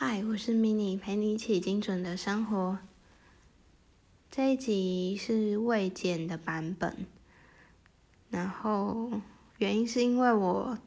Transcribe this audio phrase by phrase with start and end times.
[0.00, 2.78] 嗨，我是 mini，陪你一起精准的生活。
[4.30, 6.98] 这一集是未剪的版本，
[8.30, 9.10] 然后
[9.56, 10.78] 原因是因为我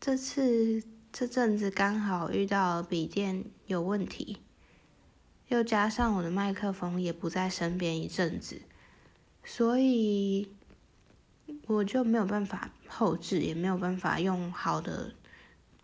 [0.00, 0.82] 这次
[1.12, 4.38] 这阵子刚好遇到笔电有问题，
[5.46, 8.62] 又加上我的麦克风也不在身边一阵子，
[9.44, 10.48] 所以
[11.68, 15.14] 我就没有办法后置，也没有办法用好的。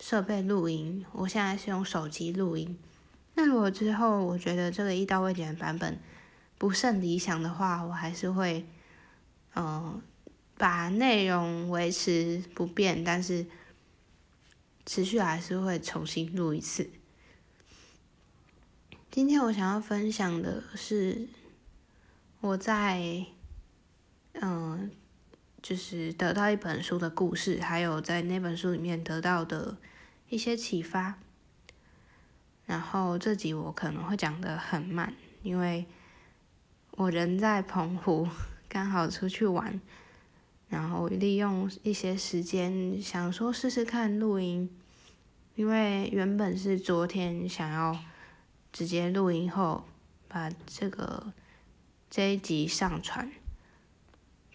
[0.00, 2.78] 设备录音，我现在是用手机录音。
[3.34, 5.98] 那如果之后我觉得这个一刀未剪的版本
[6.56, 8.64] 不甚理想的话，我还是会，
[9.54, 10.00] 嗯，
[10.56, 13.46] 把内容维持不变，但是
[14.86, 16.90] 持续还是会重新录一次。
[19.10, 21.28] 今天我想要分享的是
[22.40, 23.26] 我在，
[24.34, 24.90] 嗯。
[25.60, 29.76] 就是得到一本书的故事，还有在那本书里面得到的
[30.28, 31.18] 一些启发。
[32.66, 35.86] 然后这集我可能会讲的很慢，因为
[36.92, 38.28] 我人在澎湖，
[38.68, 39.80] 刚好出去玩，
[40.68, 44.70] 然后利用一些时间想说试试看录音，
[45.54, 47.98] 因为原本是昨天想要
[48.70, 49.84] 直接录音后
[50.28, 51.32] 把这个
[52.10, 53.30] 这一集上传。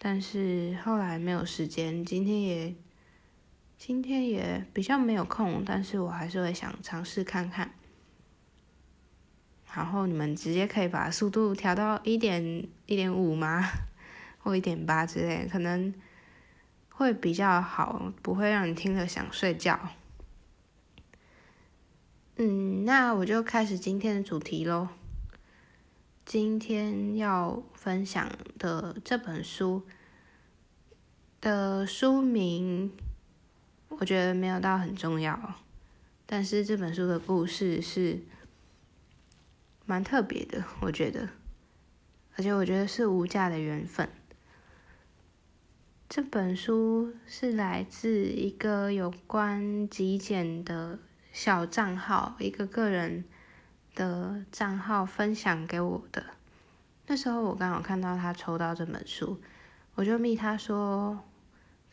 [0.06, 2.74] 但是后来没有时间，今天也
[3.78, 7.72] 今天也比较没有空，但是我还是会想尝试看看。
[9.72, 13.66] 然后你们直接可以把速度调到一点一点五吗？
[14.40, 15.94] 或一点八之类，可能
[16.90, 19.80] 会比较好，不会让你听了想睡觉。
[22.36, 24.88] 嗯，那我就开始今天的主题喽。
[26.26, 29.86] 今天要分享的这本书
[31.44, 32.90] 的书名，
[33.88, 35.56] 我觉得没有到很重要，
[36.24, 38.22] 但是这本书的故事是
[39.84, 41.28] 蛮特别的，我觉得，
[42.36, 44.08] 而且我觉得是无价的缘分。
[46.08, 50.98] 这本书是来自一个有关极简的
[51.30, 53.24] 小账号，一个个人。
[53.94, 56.24] 的账号分享给我的，
[57.06, 59.40] 那时候我刚好看到他抽到这本书，
[59.94, 61.22] 我就密他说，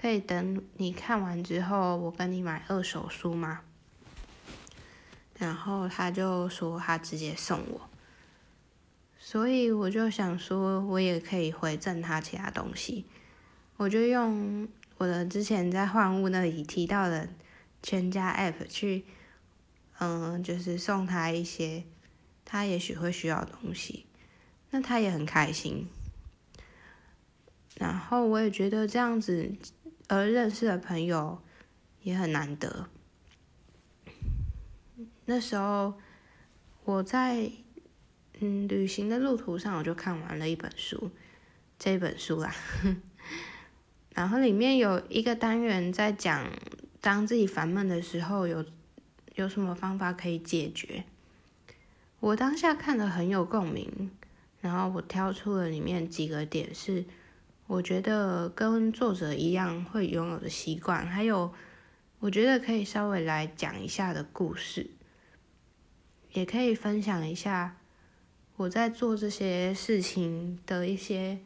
[0.02, 3.62] 可以等你看完之后，我跟你买二手书吗？
[5.38, 7.90] 然后他就说他直接送我，
[9.20, 13.06] 所以我就想说，我也可以回赠他其他东西，
[13.78, 14.68] 我就用
[14.98, 17.30] 我的之前在换物那里提到的
[17.84, 19.06] 全家 App 去。
[20.04, 21.84] 嗯，就是送他一些
[22.44, 24.08] 他也许会需要的东西，
[24.72, 25.88] 那他也很开心。
[27.76, 29.52] 然后我也觉得这样子
[30.12, 31.42] 而认识的朋友
[32.02, 32.90] 也很难得。
[35.24, 35.94] 那时候
[36.84, 37.50] 我在
[38.42, 41.12] 嗯旅行的路途上，我就看完了一本书，
[41.80, 42.54] 这本书啦。
[44.14, 46.46] 然后里面有一个单元在讲，
[47.00, 48.66] 当自己烦闷的时候有。
[49.36, 51.06] 有什么方法可以解决？
[52.20, 54.12] 我当下看的很有共鸣，
[54.60, 57.06] 然后我挑出了里面几个点是
[57.72, 61.54] 我觉得跟作者一样会拥有的习惯，还有
[62.20, 64.92] 我觉得可以稍微来讲一下的故事，
[66.34, 67.78] 也可以分享一下
[68.58, 71.40] 我在做这些事情的一些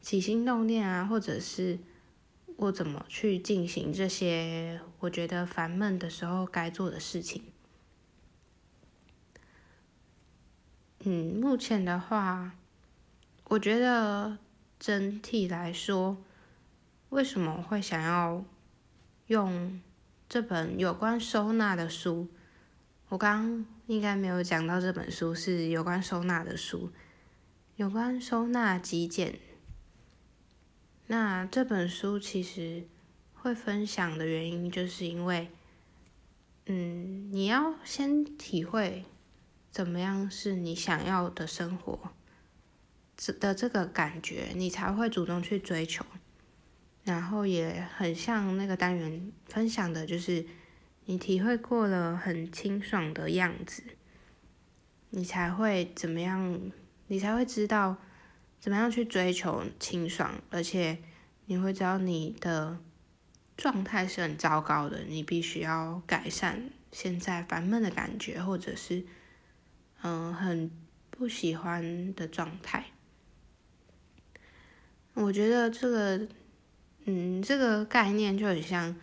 [0.00, 1.80] 起心动念啊，或者是。
[2.56, 7.42] 我怎么去进行这些我觉得烦闷的时候该做的事情？
[11.04, 12.56] 嗯，目前的话，
[13.44, 14.38] 我觉得
[14.78, 16.16] 整体来说，
[17.08, 18.44] 为什么会想要
[19.26, 19.80] 用
[20.28, 22.28] 这本有关收纳的书？
[23.08, 26.92] 我刚应该没有讲到这本书是有关收纳的书，
[27.76, 29.38] 有关收纳极简。
[31.06, 32.86] 那这本书其实
[33.32, 35.50] 会分享的原因，就是因为，
[36.66, 39.06] 嗯，你要先体会
[39.70, 42.12] 怎么样是你想要的生活，
[43.18, 46.06] 这的这个感觉，你才会主动去追求。
[47.04, 50.46] 然后也很像那个单元分享的，就是
[51.04, 53.82] 你体会过了很清爽的样子，
[55.10, 56.70] 你才会怎么样，
[57.08, 57.98] 你才会知道。
[58.60, 60.34] 怎么样去追求清爽？
[60.50, 60.98] 而且
[61.46, 62.76] 你会知道你的
[63.56, 69.06] 状态是很糟糕的，你必须要改善现在烦闷的感觉，或者是
[70.02, 70.68] 嗯很
[71.08, 72.86] 不喜欢的状态。
[75.20, 76.28] 我觉得这个
[77.04, 78.94] 嗯这个概念就很像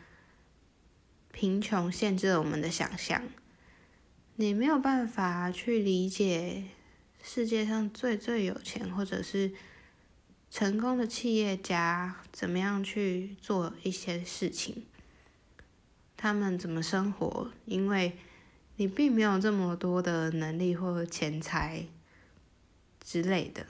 [1.32, 3.22] 贫穷限制了我们的想象。
[4.38, 6.64] 你没有办法去理解
[7.22, 9.52] 世界上最最有钱或者是
[10.50, 14.86] 成功的企业家怎么样去做一些事情，
[16.16, 18.18] 他们怎么生活，因为
[18.78, 21.86] 你并没有这么多的能力或钱财
[23.04, 23.66] 之类的，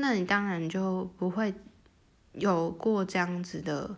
[0.00, 1.54] 那你当然就不会
[2.32, 3.96] 有过这样子的。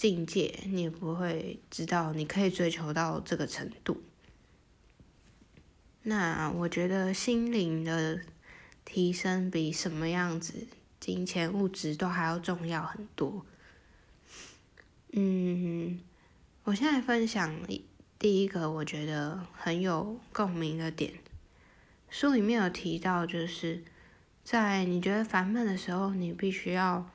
[0.00, 4.02] 境界，你也不会知道你可以追求到这个程度。
[6.04, 8.18] 那我觉得心灵的
[8.82, 10.66] 提升比什么样子
[10.98, 13.44] 金钱物质都还要重要很多。
[15.12, 16.00] 嗯，
[16.64, 17.54] 我现在分享
[18.18, 21.12] 第一个我觉得很有共鸣的点，
[22.08, 23.84] 书里面有提到，就是
[24.42, 27.08] 在你觉得烦闷的时候，你必须要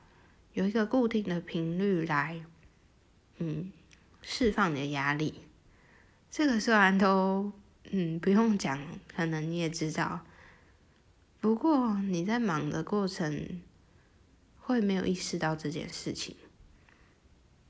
[0.54, 2.42] 有一个固定的频率来。
[3.38, 3.70] 嗯，
[4.22, 5.42] 释放你的压力，
[6.30, 7.52] 这个虽然都
[7.90, 8.80] 嗯不用讲，
[9.14, 10.24] 可能你也知道。
[11.38, 13.60] 不过你在忙的过程
[14.58, 16.34] 会没有意识到这件事情，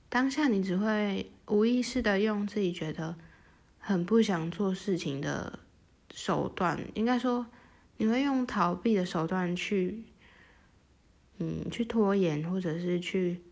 [0.08, 3.16] 当下你只会无意识的用自己觉得
[3.80, 5.58] 很不想做事情的
[6.14, 7.44] 手段，应该说
[7.96, 10.04] 你会用逃避的手段去
[11.38, 13.42] 嗯去拖延，或者是去。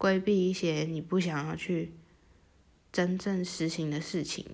[0.00, 1.92] 规避一些你不想要去
[2.90, 4.46] 真正实行的事情，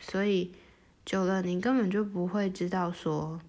[0.00, 0.52] 所以
[1.04, 3.40] 久了你根本就不会知道说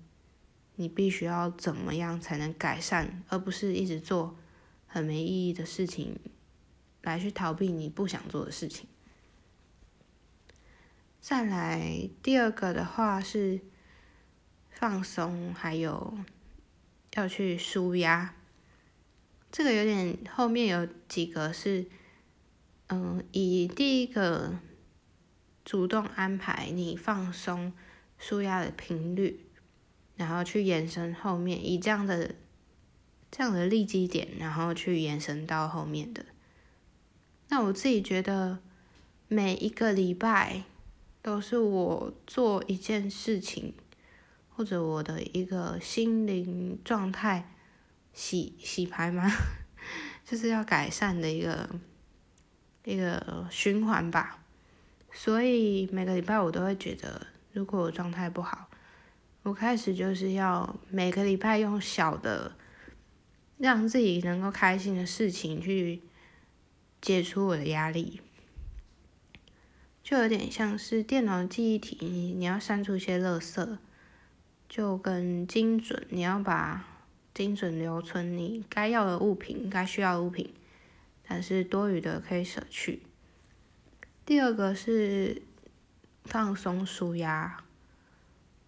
[0.76, 4.38] 你必须要怎么样才能改善，而不是一直做
[4.86, 6.20] 很没意义的事情
[7.02, 8.88] 来去逃避你不想做的事情。
[11.20, 13.60] 再来第二个的话是
[14.80, 16.18] 放松，还有
[17.16, 18.34] 要去舒压。
[19.52, 21.86] 这个有点后面有几个是，
[22.88, 24.58] 嗯，以第一个
[25.66, 27.74] 主动安排你放松、
[28.18, 29.48] 舒压的频率，
[30.16, 32.36] 然后去延伸后面以这样的
[33.30, 36.26] 这样的立基点，然后去延伸到后面的。
[37.50, 38.60] 那我自己觉得
[39.28, 40.64] 每一个礼拜
[41.22, 43.74] 都是我做一件事情，
[44.60, 47.56] 或者我的一个心灵状态。
[48.12, 49.32] 洗洗牌吗？
[50.26, 51.70] 就是要改善的一个
[52.84, 54.44] 一个循环吧。
[55.14, 58.68] 所以每个礼拜我都会觉得，如果我状态不好，
[59.44, 62.54] 我开始就是要每个礼拜用小的
[63.58, 66.02] 让自己能够开心的事情去
[67.00, 68.20] 解除我的压力，
[70.04, 73.78] 就有点像是电脑记忆体，你要删除一些垃圾，
[74.70, 76.86] 就跟精准，你要把。
[77.32, 80.54] 精准留存你该要的物品、该需要的物品，
[81.26, 83.04] 但是多余的可以舍去。
[84.26, 85.42] 第二个是
[86.26, 87.64] 放松舒压，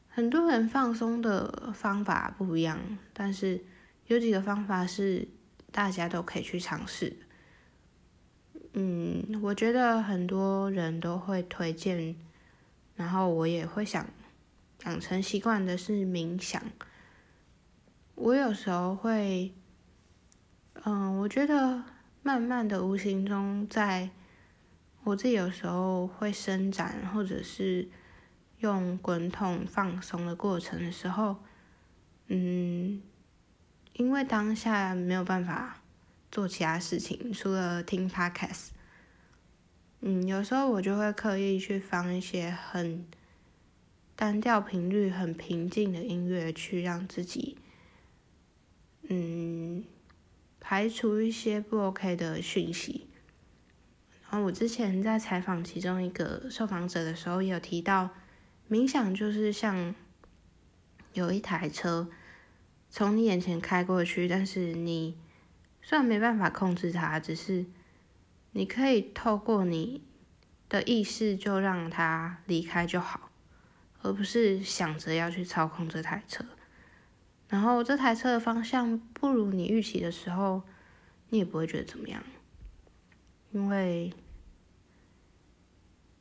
[0.07, 2.79] 很多人放松的方法不一样，
[3.11, 3.61] 但是
[4.07, 5.27] 有几个方法是
[5.69, 7.17] 大家都可以去尝试。
[8.71, 12.15] 嗯，我觉得很多人都会推荐，
[12.95, 14.07] 然后我也会想
[14.85, 16.61] 养成习惯的是冥想。
[18.15, 19.53] 我有时候会，
[20.83, 21.83] 嗯，我觉得
[22.23, 24.09] 慢慢的、无形中，在
[25.03, 27.89] 我自己有时候会伸展，或者是
[28.59, 31.37] 用滚筒放松的过程的时候，
[32.27, 33.01] 嗯，
[33.93, 35.81] 因为当下没有办法
[36.31, 38.69] 做其他事情，除了听 podcast，
[40.01, 43.05] 嗯，有时候我就会刻意去放一些很
[44.21, 47.57] 单调频率、很平静的音乐，去让自己。
[49.09, 49.83] 嗯，
[50.59, 53.07] 排除一些不 OK 的讯息。
[54.21, 58.11] 然后我之前在采访其中一个受访者的时候，也有提到，
[58.69, 59.95] 冥想就是像
[61.13, 62.07] 有一台车
[62.91, 65.17] 从你眼前开过去，但是你
[65.81, 67.65] 虽然没办法控制它，只是
[68.51, 70.03] 你可以透过你
[70.69, 73.30] 的意识就让它离开就好，
[74.01, 76.45] 而不是想着要去操控这台车。
[77.47, 80.63] 然后这台车的方向不如你预期的时候，
[81.29, 82.23] 你也不会觉得怎么样，
[83.51, 84.13] 因为，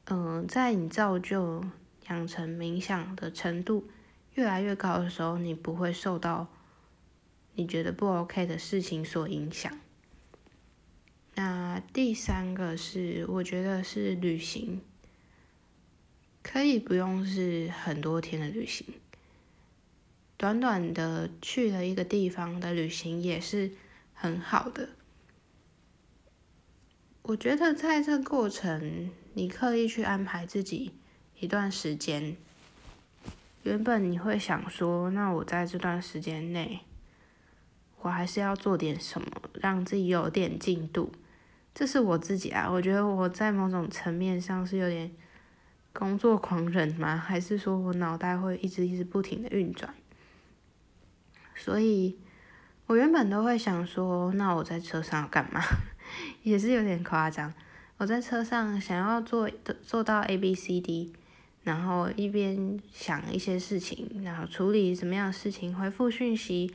[0.06, 1.64] 嗯，在你造就
[2.08, 3.88] 养成冥想的程度
[4.34, 6.48] 越来越高的时候，你不会受到
[7.54, 9.72] 你觉得不 OK 的事情所影响。
[11.36, 14.80] 那第三个是，我觉得是旅行，
[16.42, 18.86] 可以不用是很多天的旅行。
[20.36, 23.72] 短短的去了一个地方的旅行也是
[24.14, 24.88] 很好的。
[27.22, 30.94] 我觉得在这过程，你刻意去安排自己
[31.38, 32.36] 一段时间，
[33.62, 36.80] 原本你会想说，那我在这段时间内，
[38.00, 39.28] 我还是要做点什么，
[39.60, 41.12] 让自己有点进度。
[41.74, 45.10] 这是我自己啊，我觉得我在某种层面上是有点
[45.92, 47.16] 工作狂人吗？
[47.16, 49.92] 还是说我脑袋会一直一直不停的运转？
[51.54, 52.16] 所以，
[52.86, 55.60] 我原本都会想说，那我在车上要干嘛？
[56.42, 57.52] 也是有点夸张。
[57.98, 59.50] 我在车上想要做
[59.82, 61.12] 做到 A B C D，
[61.64, 66.72] 然后一边想一些事情，然后处理什么样的事情，回复讯息，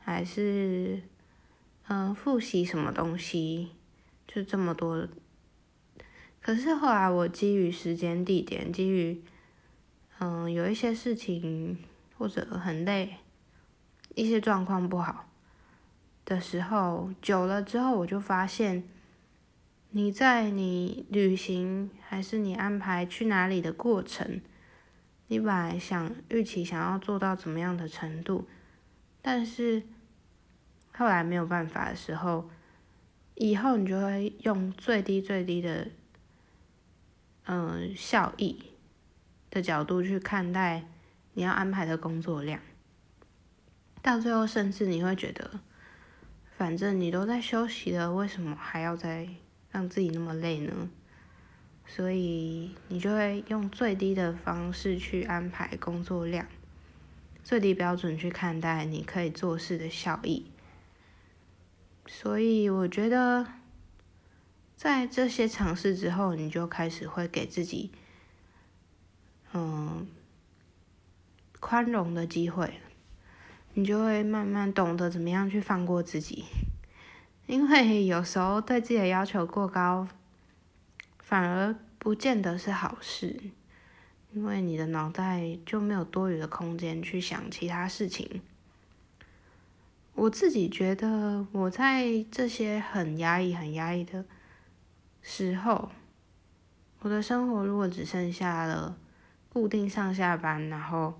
[0.00, 1.00] 还是
[1.86, 3.70] 嗯复习什么东西，
[4.26, 5.06] 就这么多。
[6.44, 9.22] 可是后来我基于时间地点，基于
[10.18, 11.78] 嗯有一些事情
[12.18, 13.14] 或者很累。
[14.14, 15.24] 一些状况不好
[16.26, 18.84] 的时候，久了之后，我就发现，
[19.92, 24.42] 你在你旅行还是你安排去哪里的过程，
[25.28, 28.46] 你本来想预期想要做到怎么样的程度，
[29.22, 29.82] 但是
[30.92, 32.50] 后来没有办法的时候，
[33.34, 35.88] 以后你就会用最低最低的，
[37.46, 38.72] 嗯，效益
[39.50, 40.84] 的角度去看待
[41.34, 42.60] 你要安排的工作量。
[44.00, 45.60] 到最后，甚至你会觉得，
[46.56, 49.28] 反正你都在休息了，为什么还要再
[49.70, 50.90] 让自己那么累呢？
[51.86, 56.46] 所以你就会用最低的方式去安排工作量，
[57.42, 60.46] 最低标准去看待你可以做事的效益。
[62.06, 63.46] 所以我觉得，
[64.84, 67.90] 在这些尝试之后，你就开始会给自己，
[69.54, 70.06] 嗯，
[71.58, 72.74] 宽容的机会。
[73.72, 76.44] 你就会慢慢懂得怎么样去放过自己，
[77.48, 80.06] 因为有时候对自己的要求过高，
[81.18, 83.40] 反而不见得是好事，
[84.34, 88.42] 因为你的脑袋就没有多余的空间去想其他事情。
[90.12, 94.26] 我自己觉得，我在这些很压抑、很压抑的
[95.24, 95.90] 时候，
[97.00, 98.96] 我的生活如果只剩下了
[99.48, 101.14] 固定上下班，然后。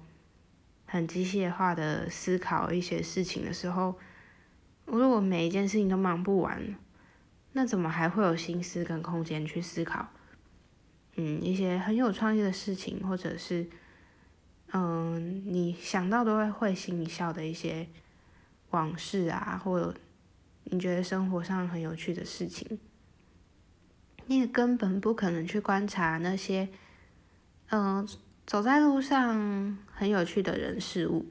[0.87, 3.97] 很机械化的思考一些事情的时候，
[4.85, 6.77] 我如果每一件事情都忙不完，
[7.53, 10.07] 那怎么还会有心思跟空间去思考？
[11.17, 13.67] 嗯，一些很有创意的事情，或者是
[14.73, 17.89] 嗯，你想到都会会心一笑的一些
[18.71, 19.93] 往事啊，或
[20.65, 22.79] 你觉得生活上很有趣的事情，
[24.27, 26.69] 你也根本不可能去观察那些
[27.69, 28.07] 嗯。
[28.47, 31.27] 走在路上很有趣的人事物，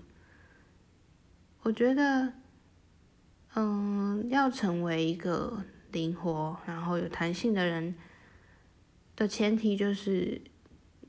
[1.62, 2.34] 我觉得，
[3.54, 7.94] 嗯，要成为一个灵活然后有弹性的人
[9.16, 10.42] 的前提，就是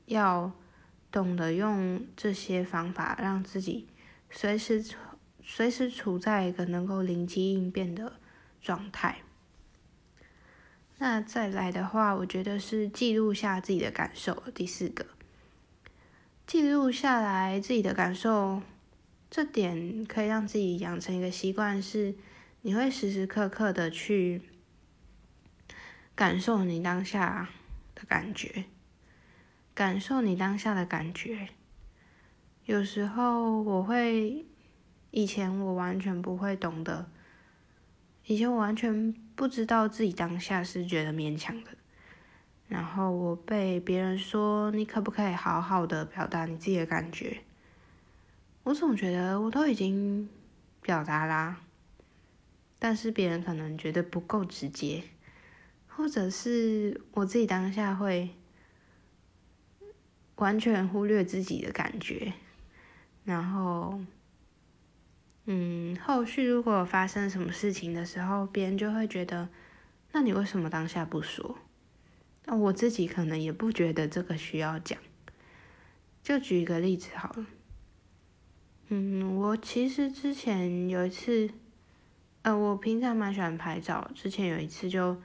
[0.05, 0.51] 要
[1.11, 3.87] 懂得用这些方法，让自己
[4.29, 4.85] 随时
[5.41, 8.19] 随时处在一个能够灵机应变的
[8.61, 9.24] 状态。
[10.97, 15.05] 那再来的话，我觉得是记录下自己的感受，第四个。
[16.47, 18.61] 记录下来自己的感受，
[19.29, 22.15] 这点可以让自己养成一个习惯，是
[22.61, 24.41] 你会时时刻刻的去
[26.15, 27.49] 感受你当下
[27.93, 28.65] 的感觉，
[29.73, 31.49] 感受你当下的感觉。
[32.63, 34.45] 有时候我会，
[35.11, 37.09] 以前我完全不会懂得，
[38.25, 41.71] 以前我完全不知道自己当下是觉得勉强的。
[42.67, 47.41] 然后我被别人说，你可不可以好好的表达你自己的感觉？
[48.63, 50.27] 我总觉得我都已经
[50.81, 51.61] 表达啦，
[52.79, 55.03] 但是别人可能觉得不够直接，
[55.87, 58.31] 或者是我自己当下会
[60.37, 62.33] 完全忽略自己的感觉，
[63.23, 63.99] 然后，
[65.45, 69.49] 嗯，后续如果发生什么事情的时候，别人就会觉得，
[70.11, 71.57] 那你为什么当下不说？
[72.45, 74.97] 那我自己可能也不觉得这个需要讲，
[76.23, 77.45] 就举一个例子好了。
[78.89, 81.49] 嗯，我其实之前有一次，
[82.43, 85.19] 呃，我平常蛮喜欢拍照，之前有一次就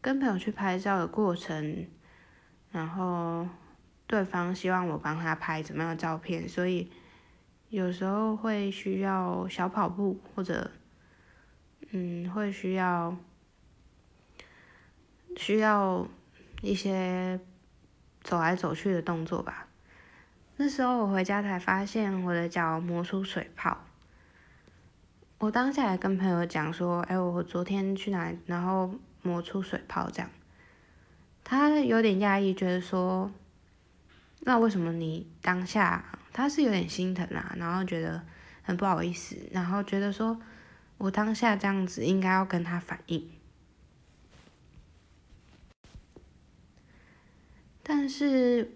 [0.00, 1.86] 跟朋友去拍照的过程，
[2.70, 3.48] 然后
[4.06, 6.90] 对方希望我帮他拍怎么样的照片，所以
[7.70, 10.70] 有时候会需要小跑步，或者
[11.90, 13.16] 嗯，会需要
[15.36, 16.06] 需要。
[16.62, 17.40] 一些
[18.20, 19.66] 走来走去的动作吧。
[20.58, 23.78] 那时候我回家才发现我的脚磨出水泡。
[25.38, 30.30] 我当下也跟朋友讲说：“哎，我昨天去哪，然后磨出水泡这样。”
[31.42, 33.32] 他有点讶异，觉得说
[34.44, 38.22] ：“那为什么你当下他是有点心疼啊，然后觉得
[38.62, 40.40] 很不好意思，然后觉得说
[40.98, 43.30] 我当下这样子应该要跟他反映，
[47.82, 48.72] 但是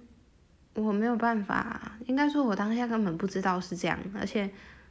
[0.75, 4.51] 我没有办法，应该说我当下根本不知道是这样，而且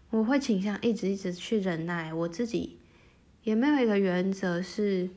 [0.09, 2.79] 我会倾向一直一直去忍耐，我自己
[3.43, 5.09] 也没有一个原则是，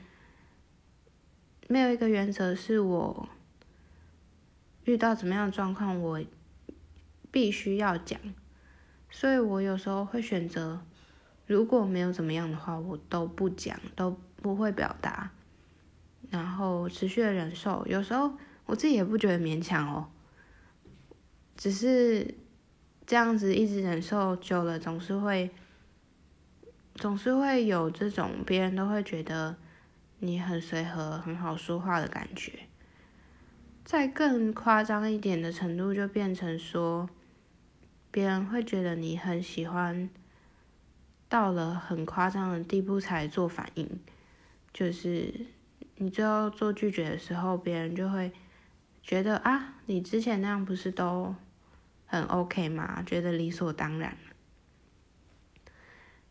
[1.69, 3.29] 没有一个原则是我。
[4.85, 6.23] 遇到怎么样的状况，我
[7.37, 8.19] 必须要讲，
[9.11, 10.81] 所以我有时候会选择，
[11.45, 15.31] 如果没有怎么样的话，我都不讲，都不会表达，
[16.31, 17.87] 然后持续的忍受。
[17.87, 18.33] 有时候
[18.65, 20.09] 我自己也不觉得勉强哦，
[21.59, 22.35] 只是
[23.05, 25.51] 这样子一直忍受久了，总是会，
[26.95, 29.59] 总是会有这种别人都会觉得
[30.21, 32.61] 你很随和、很好说话的感觉。
[33.85, 37.09] 再更夸张一点的程度，就变成说，
[38.17, 40.09] 别人会觉得你很喜欢，
[41.29, 44.01] 到了很夸张的地步才做反应，
[44.73, 45.45] 就是
[45.97, 48.33] 你最后做拒绝的时候，别人就会
[49.03, 51.35] 觉得啊，你之前那样不是都
[52.07, 53.03] 很 OK 吗？
[53.03, 54.17] 觉得理所当然。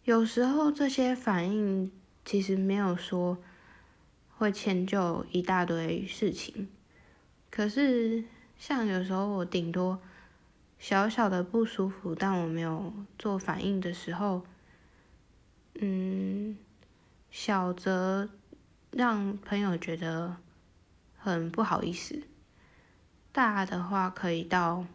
[0.06, 1.92] 有时候这些反应
[2.26, 3.38] 其实没有说
[4.36, 6.68] 会迁就一大堆事情。
[7.52, 8.24] 可是，
[8.58, 10.02] 像有时候我顶多
[10.78, 14.46] 小小的不舒服，但我没有做反应的时候，
[15.80, 16.58] 嗯，
[17.32, 18.30] 小则
[18.92, 20.38] 让朋友觉得
[21.18, 22.22] 很不好意思，
[23.32, 24.86] 大的话可以到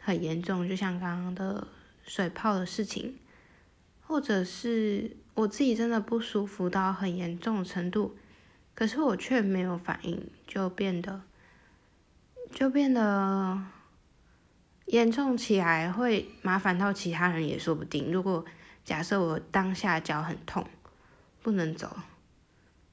[0.00, 1.66] 很严重，就像刚刚的
[2.06, 3.18] 水泡的事情，
[4.06, 8.16] 或者是我自己真的不舒服到很严重的程度，
[8.74, 11.22] 可是我却没有反应，就变得。
[12.52, 13.60] 就变得
[14.86, 18.10] 严重起来，会麻烦到其他人也说不定。
[18.10, 18.44] 如果
[18.84, 20.66] 假设我当下脚很痛，
[21.42, 21.96] 不能走，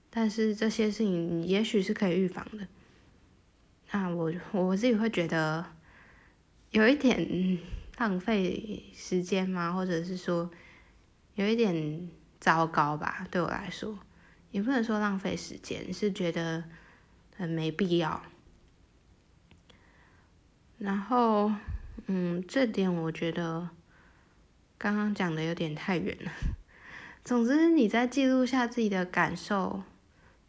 [0.09, 2.67] 但是这些事情也许是可以预防的，
[3.91, 5.65] 那我我自己会觉得
[6.71, 7.59] 有一点
[7.97, 9.71] 浪费时间吗？
[9.71, 10.49] 或者是说
[11.35, 13.27] 有一点糟糕吧？
[13.29, 13.99] 对我来说，
[14.49, 16.63] 也不能说浪费时间，是觉得
[17.37, 18.23] 很没必要。
[20.79, 21.51] 然后，
[22.07, 23.69] 嗯，这点我觉得
[24.77, 26.31] 刚刚讲的有点太远了。
[27.23, 29.83] 总之，你在记录下自己的感受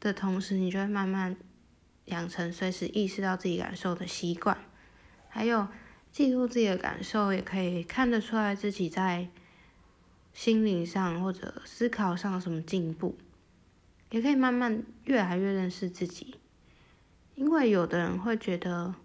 [0.01, 1.37] 的同时，你就会慢慢
[2.07, 4.59] 养成随时意识到自己感受的习惯。
[5.29, 5.69] 还有，
[6.11, 9.29] 记录自己的感受，也可以看得出来自己在
[10.33, 13.17] 心灵上或者思考上什么进步，
[14.11, 16.35] 也可以慢慢越来越认识自己。
[17.37, 18.97] 因为有的人会觉得。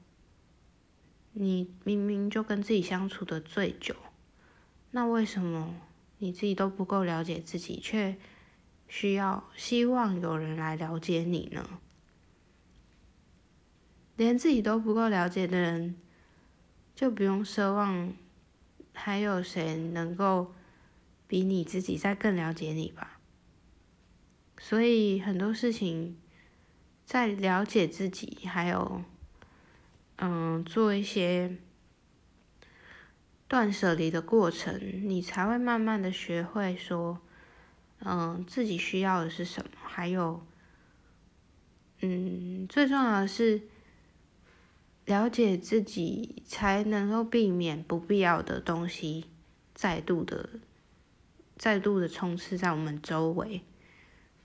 [1.34, 3.96] 你明明就跟自己相处的最久，
[4.92, 5.76] 那为什么
[6.18, 8.18] 你自己都不够了解自己，却
[8.88, 11.80] 需要希望有人来了解你呢？
[14.18, 15.96] 连自己都不够了解的人，
[16.94, 18.14] 就不用奢望
[18.94, 20.54] 还有谁能够
[21.28, 23.20] 比你自己再更了解你吧。
[24.58, 26.18] 所以很多事情，
[27.06, 29.04] 在了解自己还有。
[30.22, 31.56] 嗯，做一些
[33.48, 37.22] 断舍离的过程，你才会慢慢的学会说，
[38.00, 40.46] 嗯，自己需要的是什么，还有，
[42.02, 43.62] 嗯，最重要的是
[45.06, 49.26] 了解自己，才能够避免不必要的东西
[49.74, 50.50] 再度的、
[51.58, 53.62] 再度的充斥在我们周围，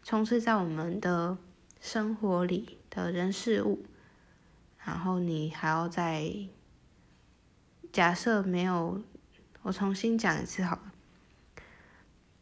[0.04, 1.36] 充斥在我们的
[1.80, 3.84] 生活里的人事物。
[4.84, 6.30] 然后你还要再
[7.90, 9.02] 假设没有，
[9.62, 10.92] 我重新讲一次好了。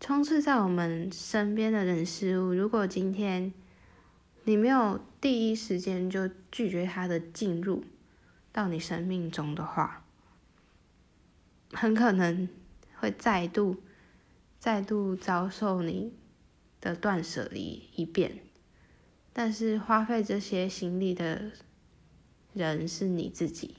[0.00, 3.52] 充斥在我们身边的人事物，如果今天
[4.42, 7.84] 你没有第一时间就拒绝他的进入
[8.50, 10.04] 到你生命中的话，
[11.72, 12.48] 很可能
[12.96, 13.80] 会再度、
[14.58, 16.12] 再度遭受你
[16.80, 18.40] 的断舍离一遍。
[19.32, 21.52] 但是花费这些心力的。
[22.54, 23.76] 人是你自己，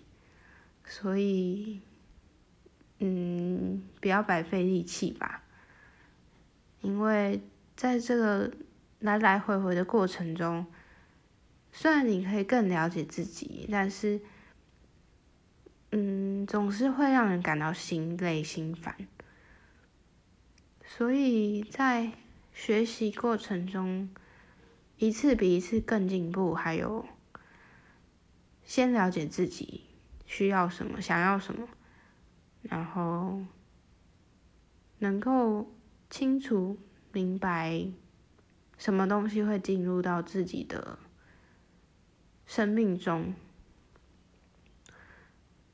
[0.86, 1.80] 所以，
[3.00, 5.44] 嗯，不要白费力气吧。
[6.82, 7.42] 因为
[7.76, 8.52] 在这个
[9.00, 10.66] 来来回回的过程中，
[11.72, 14.20] 虽然你可以更了解自己，但是，
[15.92, 18.96] 嗯，总是会让人感到心累心烦。
[20.86, 22.12] 所以在
[22.54, 24.10] 学习过程中，
[24.98, 27.06] 一次比一次更进步，还有。
[28.66, 29.86] 先了解自己，
[30.26, 31.68] 需要什么，想要什么，
[32.62, 33.42] 然后
[35.00, 35.74] 能够
[36.10, 36.78] 清楚
[37.12, 37.88] 明白
[38.78, 40.98] 什么东西会进入到自己的
[42.46, 43.34] 生命中，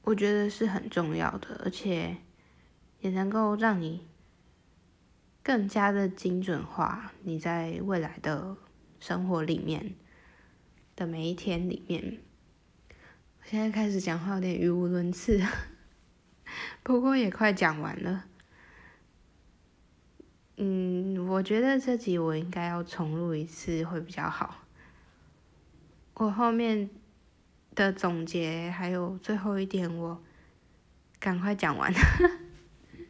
[0.01, 2.17] 我觉得是很重要的，而且
[3.01, 4.07] 也能够让你
[5.43, 8.57] 更加的精准化你在未来的
[8.99, 9.95] 生活里面
[10.95, 12.21] 的每一天里面。
[13.49, 15.41] 现在开始讲话有点语无伦次，
[16.83, 18.25] 不过也快讲完了。
[20.57, 24.67] 嗯，我觉得这集我应该要重录一次会比较好。
[26.13, 26.91] 我后面
[27.73, 30.21] 的总结还有最后一点，我
[31.19, 31.91] 赶快讲完。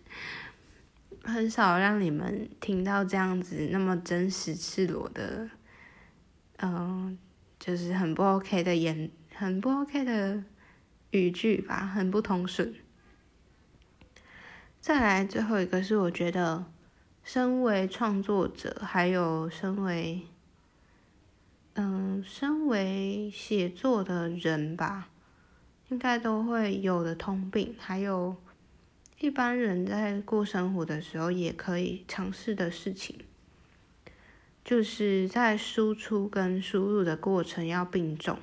[1.21, 5.49] 很少让你们听到这样子那么真实赤裸的，
[6.59, 7.17] 嗯，
[7.59, 9.11] 就是很不 OK 的言。
[9.39, 10.43] 很不 OK 的
[11.11, 12.75] 语句吧，很不通顺。
[14.81, 16.65] 再来最后一个是，我觉得
[17.23, 20.23] 身为创作者，还有身为
[21.75, 25.07] 嗯，身为写作的人吧，
[25.87, 28.35] 应该都会有的通病，还有
[29.21, 33.17] 一般人在过生活的时候也可以尝试的事情，
[34.65, 38.37] 就是在输出跟输入的过程要并重。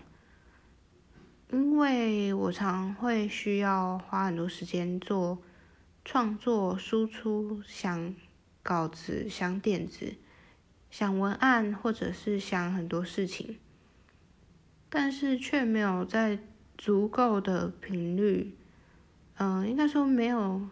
[1.53, 5.39] 因为我常会需要花很多时间做
[6.05, 8.15] 创作、输出，想
[8.63, 10.17] 稿子、想点子、
[10.91, 13.59] 想文案，或者是想很多事情，
[14.89, 16.41] 但是却没有在
[16.77, 18.57] 足够的频率，
[19.37, 20.69] 嗯，应该说没有，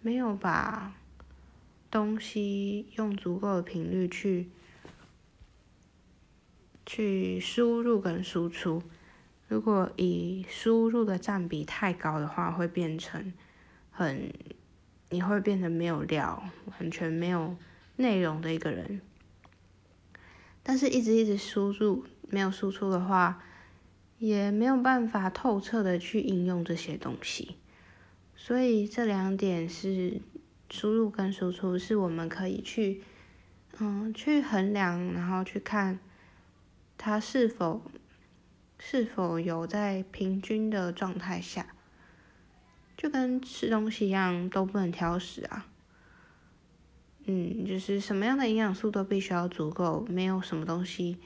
[0.00, 0.94] 没有把
[1.90, 4.50] 东西用足够的频率去
[6.86, 8.82] 去输入跟输出。
[9.48, 13.32] 如果以输入的占比太高的话，会变成
[13.92, 14.32] 很，
[15.10, 17.56] 你会变成没有料、完全没有
[17.94, 19.00] 内容的一个人。
[20.64, 23.40] 但是，一直一直输入没有输出的话，
[24.18, 27.54] 也没有办法透彻的去应用这些东西。
[28.34, 30.20] 所以，这两点是
[30.68, 33.00] 输入跟输出，是我们可以去，
[33.78, 36.00] 嗯，去衡量，然后去看
[36.98, 37.80] 它是否。
[38.78, 41.74] 是否有在平均的状态下，
[42.96, 45.66] 就跟吃东西一样，都不能挑食啊。
[47.24, 51.18] 嗯，就是什么样的营养素都必须要足够，没有什么东西，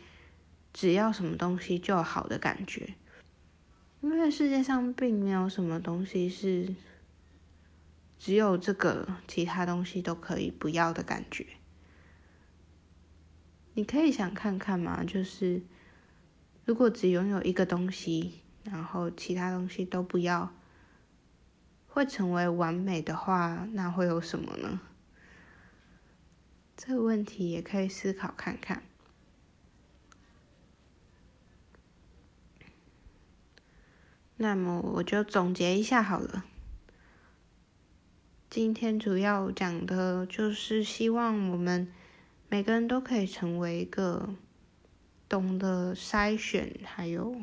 [0.72, 2.94] 只要什么东西就好的感觉。
[4.00, 6.74] 因为世界上并没有什么东西是
[8.18, 11.46] 只有这个，其他东西都可以不要的感觉。
[13.74, 15.60] 你可以想看看嘛，就是。
[16.64, 20.52] 如果只拥有一个东西，然后其他东西都不要，
[21.88, 24.80] 会成为完美的话，那会有什么呢？
[26.76, 28.82] 这个问题也可以思考看看。
[34.36, 36.44] 那么我就总结一下好了。
[38.48, 41.92] 今天主要讲的就是希望我们
[42.48, 44.34] 每个人都可以成为一个。
[45.30, 47.36] 懂得筛选，还有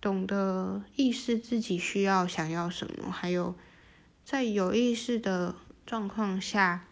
[0.00, 3.56] 懂得意识自己需要、想要什么，还有
[4.24, 6.86] 在有意识的状况下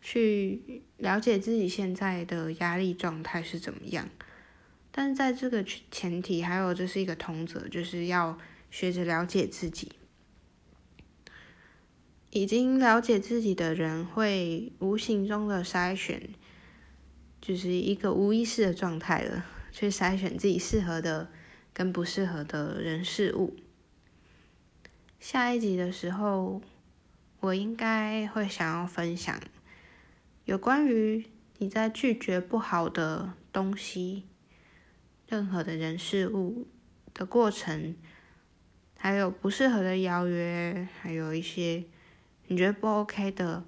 [0.00, 4.08] 去了解自己现在的压力状态是怎么样。
[4.90, 8.38] 但是在这个前提，还有这是一个通则，就是要
[8.70, 9.92] 学着了解自己。
[12.30, 16.30] 已经了解自己的人，会无形中的筛选。
[17.46, 21.30] 就是一个无意识的状态了，去筛选自己适合的
[21.72, 23.54] 跟不适合的人事物。
[25.20, 26.60] 下一集的时候，
[27.38, 29.40] 我应该会想要分享
[30.44, 31.24] 有关于
[31.58, 34.24] 你在拒绝不好的东西、
[35.28, 36.66] 任何的人事物
[37.14, 37.94] 的过程，
[38.98, 41.84] 还有不适合的邀约，还有一些
[42.48, 43.64] 你觉得不 OK 的。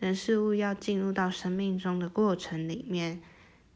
[0.00, 3.20] 人事物要进入到生命中的过程里面，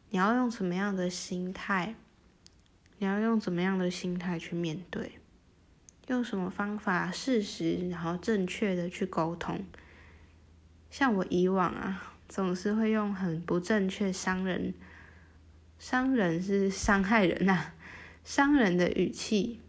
[0.08, 1.96] 你要用什么样的心态？
[2.96, 5.18] 你要用怎么样的心态去面对？
[6.06, 9.66] 用什么方法适时然后正确的去沟通？
[10.90, 14.72] 像我以往啊，总是会用很不正确、伤人、
[15.78, 17.72] 伤人是伤害人呐，
[18.24, 19.60] 伤人的语气，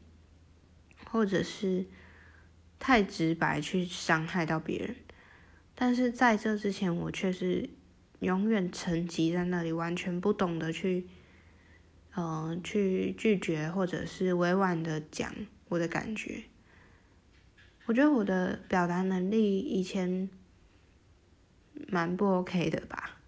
[1.12, 1.86] 或者是
[2.80, 4.96] 太直白去伤害到别人。
[5.76, 7.70] 但是在这之前，我却是
[8.20, 11.06] 永远沉寂在那里，完全不懂得去，
[12.16, 15.36] 嗯，去拒绝或者是委婉的讲
[15.68, 16.46] 我的感觉。
[17.88, 20.30] 我觉得我的表达能力以前
[21.88, 23.20] 蛮不 OK 的吧，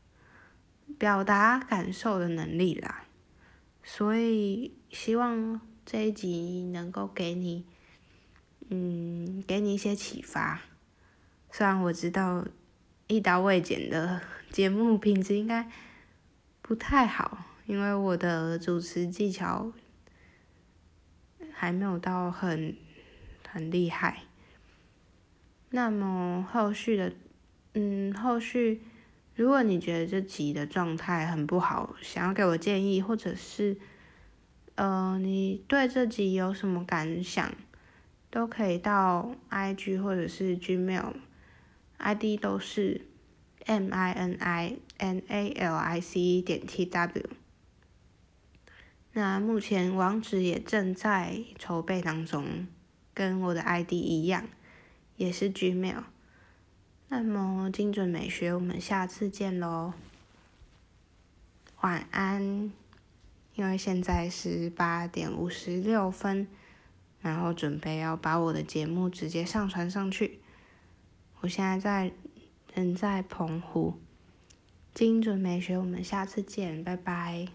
[0.98, 3.04] 表达感受的能力啦。
[3.84, 7.66] 所以希望这一集能够给你，
[8.70, 10.62] 嗯，给你一些启发。
[11.58, 12.46] 虽然我知道
[13.08, 15.68] 一刀未剪的节目品质应该
[16.62, 17.46] 不太好。
[17.66, 19.74] 因为我的主持技巧
[21.52, 22.78] 还没有到很
[23.50, 24.20] 很厉害，
[25.72, 27.12] 那么后续的，
[27.74, 28.84] 嗯，后续
[29.36, 33.76] 如果你觉得这集的状态很不好，想要给我建议，或者是，
[34.76, 37.52] 呃，你对这集有什么感想，
[38.30, 41.14] 都可以到 IG 或者是 gmail
[41.98, 43.06] I D 都是
[43.66, 47.30] M I N I N A L I C 点 T W。
[49.14, 52.68] 那目前网址也正在筹备当中，
[53.14, 54.48] 跟我的 ID 一样，
[55.16, 56.04] 也是 Gmail。
[57.10, 59.94] 那么精准美学，我们下次见喽，
[61.82, 62.72] 晚安。
[63.56, 66.48] 因为现在是八点五十六分，
[67.22, 70.40] 然后准备要把我的节目直接上传上去。
[71.42, 72.12] 我现在在
[72.74, 73.94] 人在澎湖，
[74.94, 77.48] 精准美学，我们下次见，拜拜。